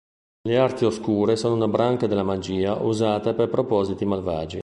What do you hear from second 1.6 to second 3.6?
branca della magia usata per